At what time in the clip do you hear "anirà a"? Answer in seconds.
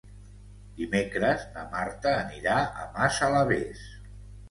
2.25-2.91